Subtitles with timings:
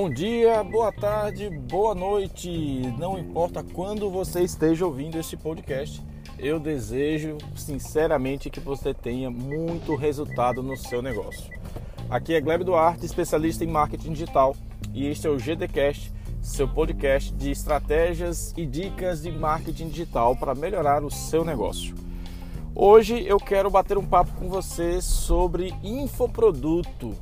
[0.00, 2.48] Bom dia, boa tarde, boa noite.
[2.96, 6.00] Não importa quando você esteja ouvindo este podcast,
[6.38, 11.50] eu desejo sinceramente que você tenha muito resultado no seu negócio.
[12.08, 14.54] Aqui é Gleb Duarte, especialista em marketing digital,
[14.94, 20.54] e este é o GDcast, seu podcast de estratégias e dicas de marketing digital para
[20.54, 21.96] melhorar o seu negócio.
[22.72, 27.16] Hoje eu quero bater um papo com você sobre infoproduto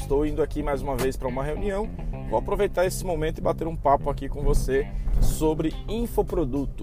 [0.00, 1.88] Estou indo aqui mais uma vez para uma reunião.
[2.28, 4.88] Vou aproveitar esse momento e bater um papo aqui com você
[5.20, 6.82] sobre infoproduto.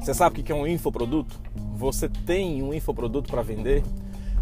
[0.00, 1.40] Você sabe o que é um infoproduto?
[1.76, 3.82] Você tem um infoproduto para vender?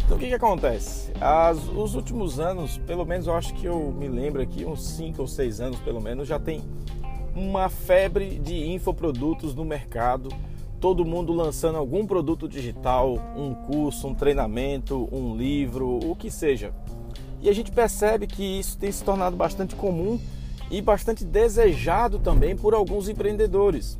[0.03, 1.13] Então o que, que acontece?
[1.21, 5.21] As, os últimos anos, pelo menos eu acho que eu me lembro aqui, uns 5
[5.21, 6.61] ou 6 anos pelo menos, já tem
[7.33, 10.29] uma febre de infoprodutos no mercado.
[10.81, 16.73] Todo mundo lançando algum produto digital, um curso, um treinamento, um livro, o que seja.
[17.45, 20.19] E a gente percebe que isso tem se tornado bastante comum
[20.71, 23.95] e bastante desejado também por alguns empreendedores.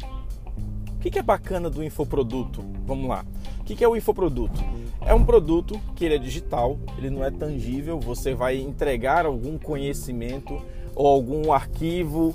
[0.95, 2.65] O que é bacana do infoproduto?
[2.87, 3.23] Vamos lá.
[3.59, 4.59] O que é o infoproduto?
[5.05, 9.59] É um produto que ele é digital, ele não é tangível, você vai entregar algum
[9.59, 10.59] conhecimento
[10.95, 12.33] ou algum arquivo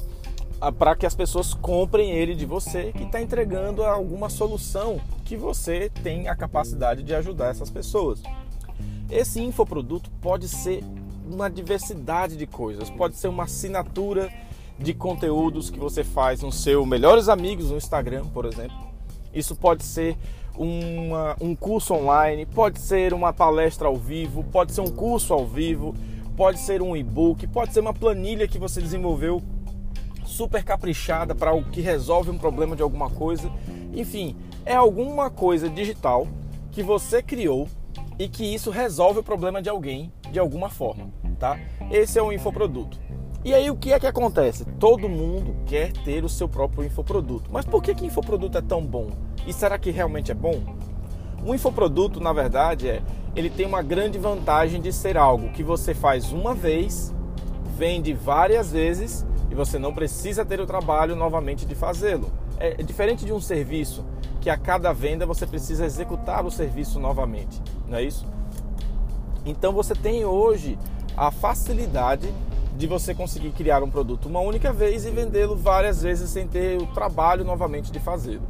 [0.61, 5.37] ah, para que as pessoas comprem ele de você, que está entregando alguma solução que
[5.37, 8.23] você tem a capacidade de ajudar essas pessoas.
[9.11, 10.85] Esse infoproduto pode ser
[11.29, 14.33] uma diversidade de coisas, pode ser uma assinatura
[14.79, 18.77] de conteúdos que você faz no seu Melhores Amigos no Instagram, por exemplo.
[19.35, 20.17] Isso pode ser
[20.57, 25.45] uma, um curso online, pode ser uma palestra ao vivo, pode ser um curso ao
[25.45, 25.95] vivo,
[26.37, 29.43] pode ser um e-book, pode ser uma planilha que você desenvolveu
[30.25, 33.51] super caprichada para o que resolve um problema de alguma coisa.
[33.93, 36.29] Enfim, é alguma coisa digital
[36.71, 37.69] que você criou
[38.21, 41.59] e que isso resolve o problema de alguém de alguma forma, tá?
[41.91, 43.01] Esse é um infoproduto.
[43.43, 44.67] E aí o que é que acontece?
[44.79, 47.49] Todo mundo quer ter o seu próprio infoproduto.
[47.51, 49.09] Mas por que que infoproduto é tão bom?
[49.47, 50.61] E será que realmente é bom?
[51.43, 53.03] O infoproduto, na verdade, é
[53.35, 57.15] ele tem uma grande vantagem de ser algo que você faz uma vez,
[57.75, 62.31] vende várias vezes e você não precisa ter o trabalho novamente de fazê-lo.
[62.59, 64.05] É, é diferente de um serviço
[64.41, 68.27] que a cada venda você precisa executar o serviço novamente, não é isso?
[69.45, 70.79] Então você tem hoje
[71.17, 72.33] a facilidade
[72.77, 76.81] de você conseguir criar um produto uma única vez e vendê-lo várias vezes sem ter
[76.81, 78.47] o trabalho novamente de fazê-lo.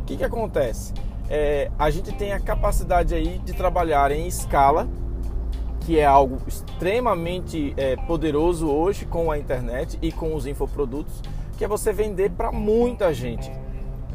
[0.00, 0.94] O que, que acontece?
[1.28, 4.88] É, a gente tem a capacidade aí de trabalhar em escala,
[5.80, 11.20] que é algo extremamente é, poderoso hoje com a internet e com os infoprodutos,
[11.58, 13.52] que é você vender para muita gente.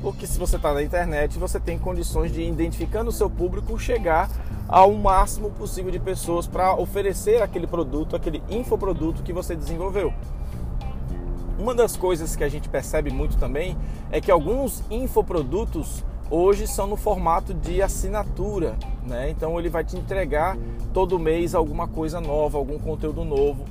[0.02, 4.30] Porque se você está na internet, você tem condições de, identificando o seu público, chegar
[4.68, 10.14] ao máximo possível de pessoas para oferecer aquele produto, aquele infoproduto que você desenvolveu.
[11.58, 13.76] Uma das coisas que a gente percebe muito também
[14.12, 19.30] é que alguns infoprodutos hoje são no formato de assinatura, né?
[19.30, 20.58] Então ele vai te entregar
[20.94, 23.66] todo mês alguma coisa nova, algum conteúdo novo,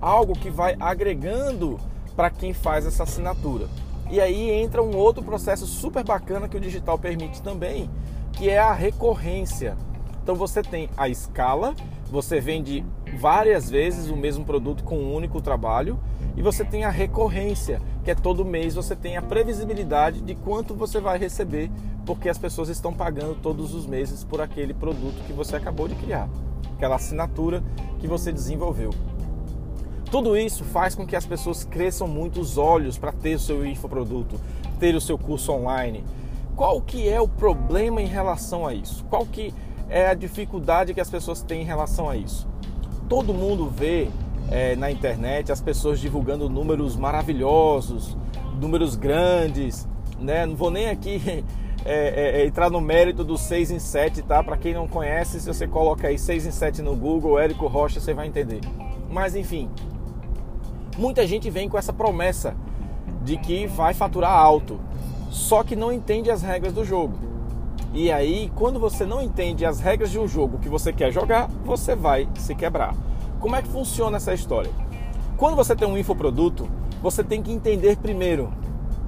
[0.00, 1.78] algo que vai agregando
[2.14, 3.68] para quem faz essa assinatura.
[4.10, 7.88] E aí entra um outro processo super bacana que o digital permite também,
[8.32, 9.76] que é a recorrência.
[10.22, 11.74] Então você tem a escala,
[12.10, 12.84] você vende
[13.16, 15.98] várias vezes o mesmo produto com um único trabalho,
[16.36, 20.74] e você tem a recorrência, que é todo mês você tem a previsibilidade de quanto
[20.74, 21.70] você vai receber,
[22.04, 25.94] porque as pessoas estão pagando todos os meses por aquele produto que você acabou de
[25.94, 26.28] criar,
[26.74, 27.62] aquela assinatura
[28.00, 28.90] que você desenvolveu.
[30.10, 33.64] Tudo isso faz com que as pessoas cresçam muito os olhos para ter o seu
[33.64, 34.40] infoproduto,
[34.80, 36.04] ter o seu curso online.
[36.56, 39.04] Qual que é o problema em relação a isso?
[39.08, 39.54] Qual que
[39.88, 42.48] é a dificuldade que as pessoas têm em relação a isso?
[43.08, 44.08] Todo mundo vê
[44.50, 48.16] é, na internet as pessoas divulgando números maravilhosos,
[48.60, 49.86] números grandes,
[50.18, 50.44] né?
[50.44, 51.44] Não vou nem aqui
[51.84, 54.42] é, é, é entrar no mérito do 6 em 7, tá?
[54.42, 58.00] Para quem não conhece, se você coloca aí 6 em 7 no Google, Érico Rocha,
[58.00, 58.60] você vai entender.
[59.08, 59.68] Mas enfim,
[61.00, 62.54] Muita gente vem com essa promessa
[63.22, 64.78] de que vai faturar alto,
[65.30, 67.14] só que não entende as regras do jogo.
[67.94, 71.48] E aí, quando você não entende as regras de um jogo que você quer jogar,
[71.64, 72.94] você vai se quebrar.
[73.40, 74.70] Como é que funciona essa história?
[75.38, 76.68] Quando você tem um infoproduto,
[77.02, 78.52] você tem que entender primeiro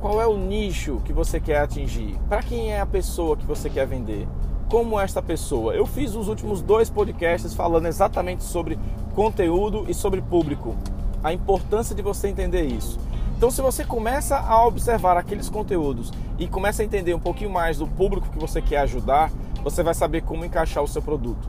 [0.00, 3.68] qual é o nicho que você quer atingir, para quem é a pessoa que você
[3.68, 4.26] quer vender,
[4.70, 5.74] como esta pessoa.
[5.74, 8.78] Eu fiz os últimos dois podcasts falando exatamente sobre
[9.14, 10.74] conteúdo e sobre público
[11.22, 12.98] a importância de você entender isso.
[13.36, 17.78] Então, se você começa a observar aqueles conteúdos e começa a entender um pouquinho mais
[17.78, 19.30] do público que você quer ajudar,
[19.62, 21.48] você vai saber como encaixar o seu produto,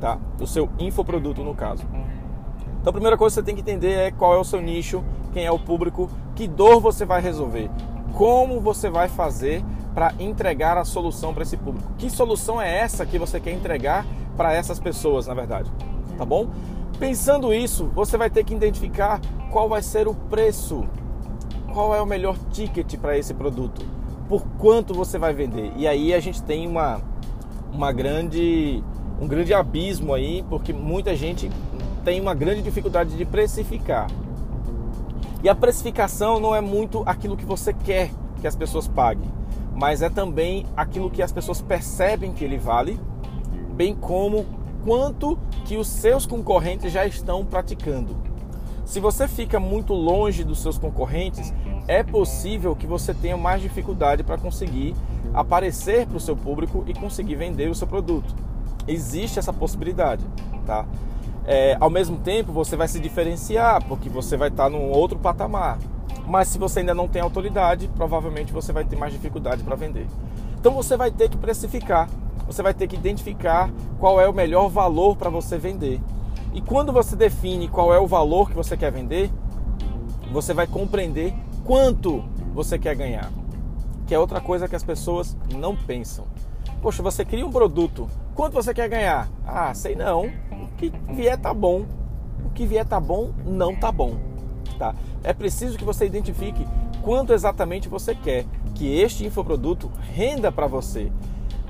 [0.00, 0.18] tá?
[0.40, 1.84] O seu infoproduto no caso.
[2.80, 5.02] Então a primeira coisa que você tem que entender é qual é o seu nicho,
[5.32, 7.70] quem é o público, que dor você vai resolver,
[8.14, 9.64] como você vai fazer
[9.94, 11.90] para entregar a solução para esse público.
[11.98, 14.06] Que solução é essa que você quer entregar
[14.36, 15.70] para essas pessoas, na verdade?
[16.16, 16.48] Tá bom?
[16.98, 19.20] Pensando isso, você vai ter que identificar
[19.52, 20.84] qual vai ser o preço,
[21.72, 23.86] qual é o melhor ticket para esse produto,
[24.28, 25.72] por quanto você vai vender.
[25.76, 27.00] E aí a gente tem uma,
[27.72, 28.82] uma grande,
[29.20, 31.48] um grande abismo aí, porque muita gente
[32.04, 34.08] tem uma grande dificuldade de precificar.
[35.40, 38.10] E a precificação não é muito aquilo que você quer
[38.40, 39.30] que as pessoas paguem,
[39.72, 42.98] mas é também aquilo que as pessoas percebem que ele vale,
[43.76, 48.16] bem como quanto que os seus concorrentes já estão praticando.
[48.84, 51.52] Se você fica muito longe dos seus concorrentes,
[51.86, 54.94] é possível que você tenha mais dificuldade para conseguir
[55.34, 58.34] aparecer para o seu público e conseguir vender o seu produto.
[58.86, 60.24] Existe essa possibilidade,
[60.64, 60.86] tá?
[61.46, 65.78] É, ao mesmo tempo, você vai se diferenciar, porque você vai estar num outro patamar.
[66.26, 70.06] Mas se você ainda não tem autoridade, provavelmente você vai ter mais dificuldade para vender.
[70.60, 72.08] Então você vai ter que precificar,
[72.48, 76.00] você vai ter que identificar qual é o melhor valor para você vender.
[76.52, 79.30] E quando você define qual é o valor que você quer vender,
[80.32, 81.32] você vai compreender
[81.64, 83.30] quanto você quer ganhar.
[84.08, 86.26] Que é outra coisa que as pessoas não pensam.
[86.82, 89.28] Poxa, você cria um produto, quanto você quer ganhar?
[89.46, 90.48] Ah, sei não
[90.78, 91.84] que vier tá bom.
[92.44, 94.16] O que vier tá bom, não tá bom.
[94.78, 94.94] Tá?
[95.24, 96.64] É preciso que você identifique
[97.02, 101.10] quanto exatamente você quer que este infoproduto renda para você.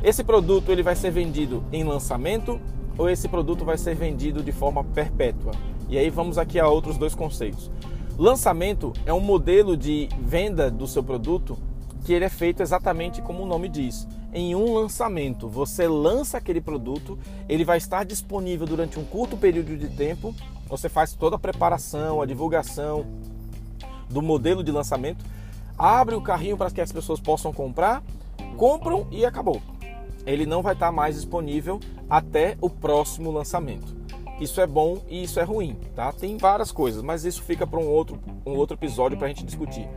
[0.02, 2.60] Esse produto ele vai ser vendido em lançamento
[2.96, 5.52] ou esse produto vai ser vendido de forma perpétua?
[5.88, 7.70] E aí vamos aqui a outros dois conceitos.
[8.16, 11.58] Lançamento é um modelo de venda do seu produto
[12.04, 15.48] que ele é feito exatamente como o nome diz em um lançamento.
[15.48, 17.18] Você lança aquele produto,
[17.48, 20.34] ele vai estar disponível durante um curto período de tempo.
[20.68, 23.06] Você faz toda a preparação, a divulgação
[24.08, 25.24] do modelo de lançamento,
[25.76, 28.02] abre o carrinho para que as pessoas possam comprar,
[28.56, 29.60] compram e acabou.
[30.28, 33.96] Ele não vai estar mais disponível até o próximo lançamento.
[34.38, 36.12] Isso é bom e isso é ruim, tá?
[36.12, 39.42] Tem várias coisas, mas isso fica para um outro, um outro episódio para a gente
[39.42, 39.88] discutir.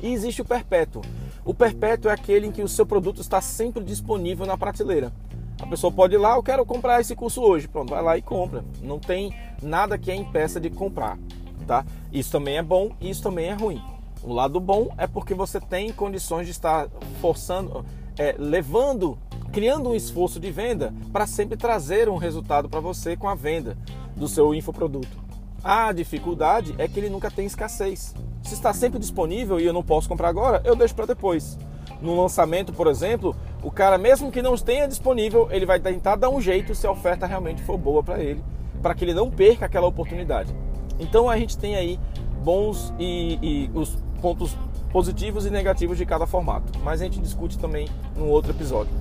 [0.00, 1.02] E existe o perpétuo.
[1.44, 5.12] O perpétuo é aquele em que o seu produto está sempre disponível na prateleira.
[5.60, 7.68] A pessoa pode ir lá, eu quero comprar esse curso hoje.
[7.68, 8.64] Pronto, vai lá e compra.
[8.82, 11.18] Não tem nada que a impeça de comprar,
[11.66, 11.84] tá?
[12.10, 13.82] Isso também é bom e isso também é ruim.
[14.22, 16.88] O lado bom é porque você tem condições de estar
[17.20, 17.84] forçando,
[18.18, 19.18] é, levando,
[19.52, 23.76] criando um esforço de venda para sempre trazer um resultado para você com a venda
[24.16, 25.18] do seu infoproduto.
[25.62, 28.14] A dificuldade é que ele nunca tem escassez.
[28.42, 31.58] Se está sempre disponível e eu não posso comprar agora, eu deixo para depois.
[32.00, 36.30] No lançamento, por exemplo, o cara, mesmo que não tenha disponível, ele vai tentar dar
[36.30, 38.42] um jeito se a oferta realmente for boa para ele,
[38.80, 40.54] para que ele não perca aquela oportunidade.
[40.98, 41.98] Então a gente tem aí
[42.42, 44.56] bons e, e, os pontos
[44.92, 48.92] positivos e negativos de cada formato, mas a gente discute também num outro episódio.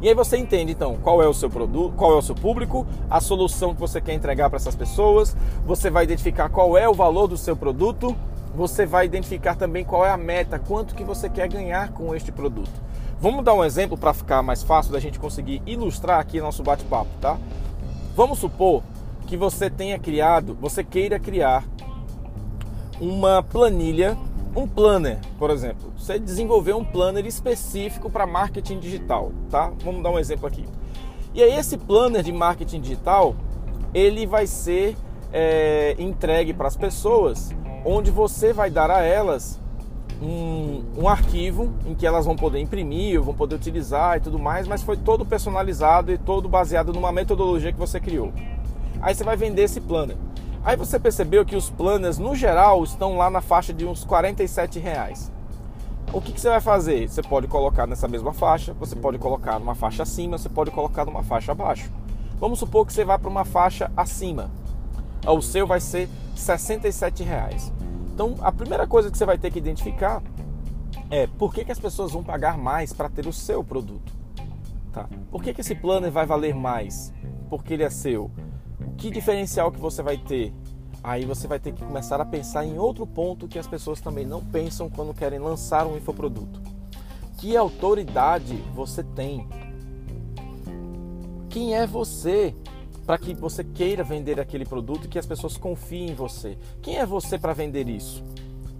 [0.00, 2.84] E aí você entende então qual é o seu produto, qual é o seu público,
[3.08, 6.94] a solução que você quer entregar para essas pessoas, você vai identificar qual é o
[6.94, 8.16] valor do seu produto,
[8.52, 12.32] você vai identificar também qual é a meta, quanto que você quer ganhar com este
[12.32, 12.82] produto.
[13.20, 17.10] Vamos dar um exemplo para ficar mais fácil da gente conseguir ilustrar aqui nosso bate-papo,
[17.20, 17.38] tá?
[18.16, 18.82] Vamos supor
[19.28, 21.64] que você tenha criado, você queira criar
[23.00, 24.18] uma planilha
[24.54, 25.92] um planner, por exemplo.
[25.96, 29.72] Você desenvolveu um planner específico para marketing digital, tá?
[29.82, 30.66] Vamos dar um exemplo aqui.
[31.34, 33.34] E aí esse planner de marketing digital,
[33.94, 34.96] ele vai ser
[35.32, 37.54] é, entregue para as pessoas,
[37.84, 39.58] onde você vai dar a elas
[40.20, 44.68] um, um, arquivo em que elas vão poder imprimir, vão poder utilizar e tudo mais,
[44.68, 48.32] mas foi todo personalizado e todo baseado numa metodologia que você criou.
[49.00, 50.16] Aí você vai vender esse planner.
[50.64, 54.78] Aí você percebeu que os planners, no geral, estão lá na faixa de uns 47
[54.78, 55.32] reais.
[56.12, 57.08] O que, que, você vai fazer?
[57.08, 61.04] Você pode colocar nessa mesma faixa, você pode colocar numa faixa acima, você pode colocar
[61.04, 61.90] numa faixa abaixo.
[62.38, 64.50] Vamos supor que você vá para uma faixa acima.
[65.26, 67.72] O seu vai ser 67 reais.
[68.14, 70.22] Então, a primeira coisa que você vai ter que identificar
[71.10, 74.12] é por que, que as pessoas vão pagar mais para ter o seu produto.
[74.92, 75.08] Tá?
[75.30, 77.12] Por que, que esse planner vai valer mais?
[77.48, 78.30] Porque ele é seu
[78.96, 80.52] que diferencial que você vai ter?
[81.02, 84.24] Aí você vai ter que começar a pensar em outro ponto que as pessoas também
[84.24, 86.60] não pensam quando querem lançar um infoproduto.
[87.38, 89.48] Que autoridade você tem?
[91.50, 92.54] Quem é você
[93.04, 96.56] para que você queira vender aquele produto e que as pessoas confiem em você?
[96.80, 98.22] Quem é você para vender isso?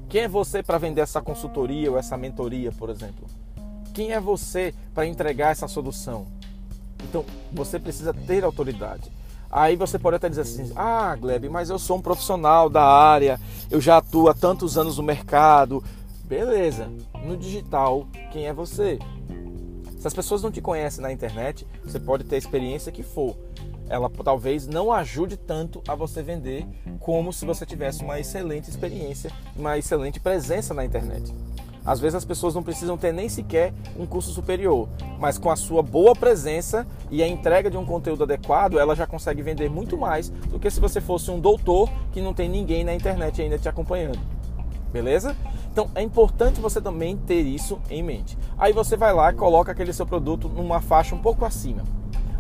[0.09, 3.27] Quem é você para vender essa consultoria ou essa mentoria, por exemplo?
[3.93, 6.27] Quem é você para entregar essa solução?
[7.03, 9.11] Então, você precisa ter autoridade.
[9.53, 13.39] Aí você pode até dizer assim: ah, Gleb, mas eu sou um profissional da área,
[13.71, 15.85] eu já atuo há tantos anos no mercado.
[16.25, 16.89] Beleza,
[17.23, 18.99] no digital, quem é você?
[19.99, 23.37] Se as pessoas não te conhecem na internet, você pode ter a experiência que for.
[23.89, 26.67] Ela talvez não ajude tanto a você vender
[26.99, 31.31] como se você tivesse uma excelente experiência, uma excelente presença na internet.
[31.85, 35.57] Às vezes as pessoas não precisam ter nem sequer um curso superior, mas com a
[35.57, 39.99] sua boa presença e a entrega de um conteúdo adequado, ela já consegue vender muito
[39.99, 43.59] mais do que se você fosse um doutor que não tem ninguém na internet ainda
[43.59, 44.19] te acompanhando.
[44.93, 45.35] Beleza?
[45.73, 48.39] Então é importante você também ter isso em mente.
[48.57, 51.83] Aí você vai lá e coloca aquele seu produto numa faixa um pouco acima.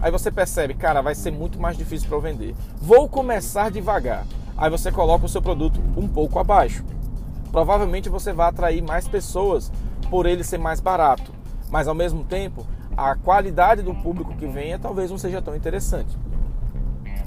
[0.01, 2.55] Aí você percebe, cara, vai ser muito mais difícil para eu vender.
[2.77, 4.27] Vou começar devagar.
[4.57, 6.85] Aí você coloca o seu produto um pouco abaixo
[7.53, 9.71] provavelmente você vai atrair mais pessoas
[10.11, 11.33] por ele ser mais barato.
[11.71, 12.67] Mas ao mesmo tempo,
[12.97, 16.17] a qualidade do público que venha talvez não seja tão interessante.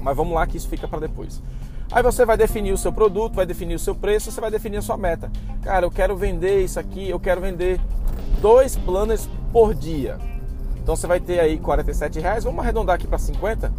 [0.00, 1.40] Mas vamos lá que isso fica para depois.
[1.90, 4.78] Aí você vai definir o seu produto, vai definir o seu preço, você vai definir
[4.78, 5.30] a sua meta.
[5.62, 7.80] Cara, eu quero vender isso aqui, eu quero vender
[8.40, 10.18] dois planners por dia.
[10.82, 13.72] Então você vai ter aí 47 reais, vamos arredondar aqui para 50,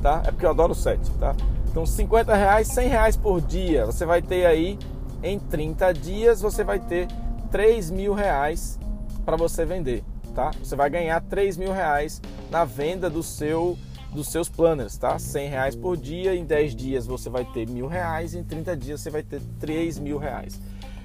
[0.00, 0.22] tá?
[0.24, 1.34] É porque eu adoro 7, tá?
[1.70, 3.86] Então 50 reais, 100 reais por dia.
[3.86, 4.78] Você vai ter aí
[5.22, 7.08] em 30 dias você vai ter
[7.50, 8.78] 3 mil reais
[9.24, 10.02] para você vender,
[10.34, 10.50] tá?
[10.62, 13.78] Você vai ganhar 3 mil reais na venda do seu
[14.12, 15.18] dos seus planners, tá?
[15.18, 19.00] 100 reais por dia, em 10 dias você vai ter mil reais, em 30 dias
[19.00, 20.60] você vai ter 3 mil reais.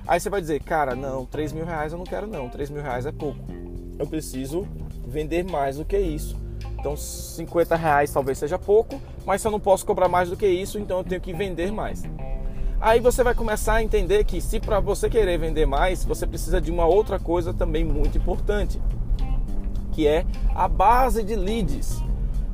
[0.06, 2.82] Aí você vai dizer, cara, não, 3 mil reais eu não quero não, 3 mil
[2.82, 3.40] reais é pouco.
[3.98, 4.68] Eu preciso
[5.08, 6.38] vender mais do que isso.
[6.80, 10.48] Então 50 reais talvez seja pouco, mas se eu não posso cobrar mais do que
[10.48, 12.04] isso, então eu tenho que vender mais.
[12.80, 16.62] Aí você vai começar a entender que se para você querer vender mais, você precisa
[16.62, 18.80] de uma outra coisa também muito importante,
[19.94, 22.00] que é a base de leads.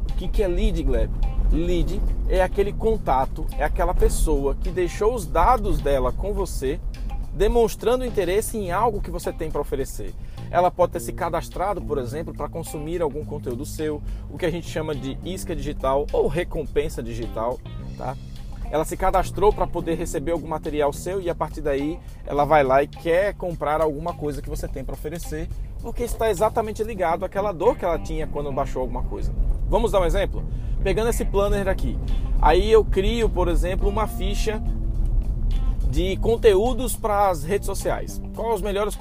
[0.09, 1.11] O que, que é lead, Gleb?
[1.51, 6.79] Lead é aquele contato, é aquela pessoa que deixou os dados dela com você,
[7.33, 10.13] demonstrando interesse em algo que você tem para oferecer.
[10.49, 14.51] Ela pode ter se cadastrado, por exemplo, para consumir algum conteúdo seu, o que a
[14.51, 17.59] gente chama de isca digital ou recompensa digital,
[17.97, 18.15] tá?
[18.73, 22.63] Ela se cadastrou para poder receber algum material seu e a partir daí ela vai
[22.63, 25.47] lá e quer comprar alguma coisa que você tem para oferecer,
[25.79, 29.31] porque está exatamente ligado àquela dor que ela tinha quando baixou alguma coisa.
[29.69, 30.43] Vamos dar um exemplo?
[30.81, 31.99] Pegando esse planner aqui,
[32.41, 34.59] aí eu crio, por exemplo, uma ficha
[35.87, 38.19] de conteúdos para as redes sociais.
[38.35, 38.97] Quais os melhores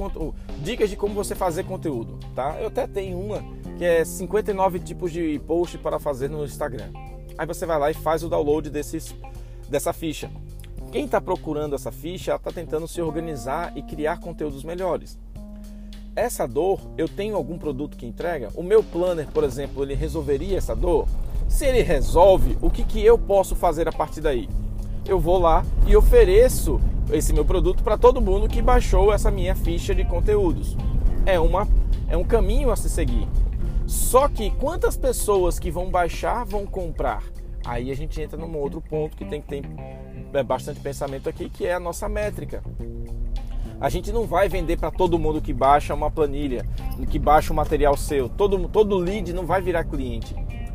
[0.58, 2.58] dicas de como você fazer conteúdo, tá?
[2.60, 3.42] Eu até tenho uma
[3.78, 6.90] que é 59 tipos de post para fazer no Instagram.
[7.38, 9.14] Aí você vai lá e faz o download desses
[9.72, 10.30] dessa ficha.
[10.92, 15.18] Quem está procurando essa ficha está tentando se organizar e criar conteúdos melhores.
[16.14, 18.50] Essa dor, eu tenho algum produto que entrega?
[18.54, 21.08] O meu planner, por exemplo, ele resolveria essa dor?
[21.48, 24.48] Se ele resolve, o que, que eu posso fazer a partir daí?
[25.06, 26.78] Eu vou lá e ofereço
[27.10, 30.76] esse meu produto para todo mundo que baixou essa minha ficha de conteúdos.
[31.24, 31.66] É, uma,
[32.08, 33.26] é um caminho a se seguir.
[33.86, 37.24] Só que quantas pessoas que vão baixar vão comprar?
[37.64, 39.62] Aí a gente entra num outro ponto que tem que ter
[40.32, 42.62] é, bastante pensamento aqui, que é a nossa métrica.
[43.80, 46.64] A gente não vai vender para todo mundo que baixa uma planilha,
[47.10, 48.28] que baixa um material seu.
[48.28, 50.34] Todo, todo lead não vai virar cliente.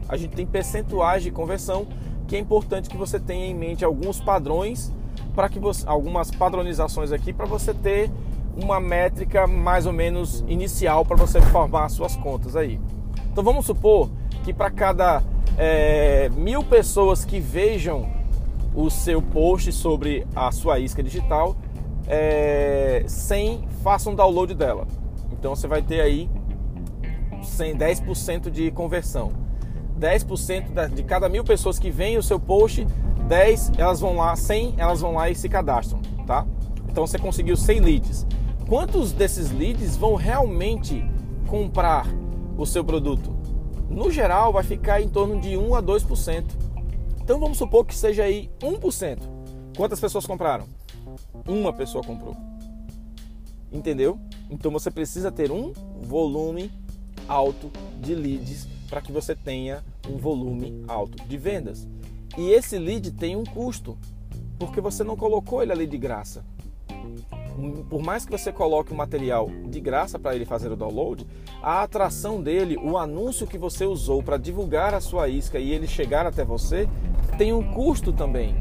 [0.10, 1.88] A gente tem percentuais de conversão
[2.28, 4.92] que é importante que você tenha em mente alguns padrões
[5.34, 8.12] para que você, algumas padronizações aqui para você ter
[8.62, 12.80] uma métrica mais ou menos inicial para você formar suas contas aí.
[13.32, 14.10] Então vamos supor
[14.44, 15.24] que para cada
[15.58, 18.10] é, mil pessoas que vejam
[18.76, 21.56] o seu post sobre a sua isca digital,
[22.08, 24.88] é, 100 façam download dela.
[25.32, 26.30] Então você vai ter aí
[27.42, 29.32] 100, 10% de conversão.
[30.00, 32.86] 10% de cada mil pessoas que veem o seu post,
[33.28, 36.46] 10 elas vão lá, 100 elas vão lá e se cadastram, tá?
[36.88, 38.28] Então você conseguiu 100 leads.
[38.70, 41.04] Quantos desses leads vão realmente
[41.48, 42.06] comprar
[42.58, 43.36] o seu produto?
[43.90, 46.46] No geral vai ficar em torno de 1 a 2%.
[47.22, 49.20] Então vamos supor que seja aí 1%.
[49.76, 50.68] Quantas pessoas compraram?
[51.48, 52.36] Uma pessoa comprou.
[53.72, 54.20] Entendeu?
[54.50, 56.72] Então você precisa ter um volume
[57.28, 61.88] alto de leads para que você tenha um volume alto de vendas.
[62.38, 63.98] E esse lead tem um custo,
[64.58, 66.44] porque você não colocou ele ali de graça
[67.90, 71.26] por mais que você coloque o material de graça para ele fazer o download,
[71.62, 75.88] a atração dele, o anúncio que você usou para divulgar a sua isca e ele
[75.88, 76.88] chegar até você,
[77.38, 78.56] tem um custo também.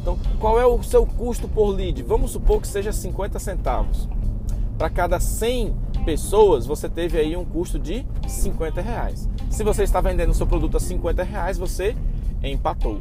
[0.00, 2.02] Então, qual é o seu custo por lead?
[2.02, 4.08] Vamos supor que seja 50 centavos.
[4.76, 5.74] Para cada 100
[6.04, 9.28] pessoas, você teve aí um custo de 50 reais.
[9.48, 11.96] Se você está vendendo o seu produto a 50 reais, você
[12.42, 13.00] empatou.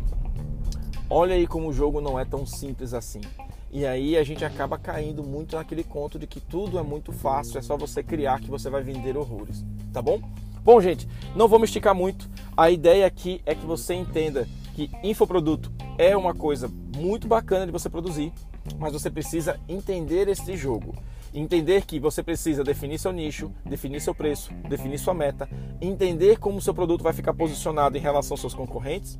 [1.10, 3.22] Olha aí como o jogo não é tão simples assim.
[3.74, 7.58] E aí a gente acaba caindo muito naquele conto de que tudo é muito fácil,
[7.58, 10.22] é só você criar que você vai vender horrores, tá bom?
[10.63, 12.30] Bom, gente, não vou me esticar muito.
[12.56, 17.72] A ideia aqui é que você entenda que infoproduto é uma coisa muito bacana de
[17.72, 18.32] você produzir,
[18.77, 20.94] mas você precisa entender esse jogo.
[21.34, 25.50] Entender que você precisa definir seu nicho, definir seu preço, definir sua meta,
[25.82, 29.18] entender como seu produto vai ficar posicionado em relação aos seus concorrentes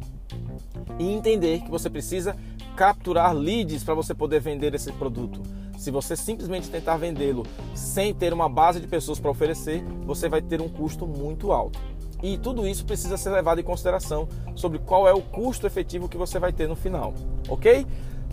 [1.00, 2.36] e entender que você precisa
[2.76, 5.42] capturar leads para você poder vender esse produto.
[5.78, 10.42] Se você simplesmente tentar vendê-lo sem ter uma base de pessoas para oferecer, você vai
[10.42, 11.80] ter um custo muito alto.
[12.22, 16.18] E tudo isso precisa ser levado em consideração sobre qual é o custo efetivo que
[16.18, 17.14] você vai ter no final,
[17.50, 17.86] ok?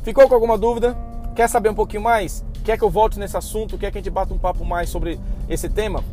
[0.03, 0.97] Ficou com alguma dúvida?
[1.35, 2.45] Quer saber um pouquinho mais?
[2.65, 3.77] Quer que eu volte nesse assunto?
[3.77, 5.19] Quer que a gente bata um papo mais sobre
[5.49, 6.05] esse tema?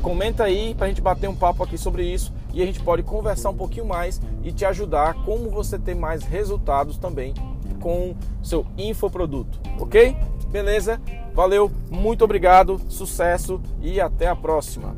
[0.00, 3.02] Comenta aí para a gente bater um papo aqui sobre isso e a gente pode
[3.02, 7.34] conversar um pouquinho mais e te ajudar como você ter mais resultados também
[7.80, 10.16] com seu infoproduto, ok?
[10.50, 11.00] Beleza?
[11.34, 14.96] Valeu, muito obrigado, sucesso e até a próxima.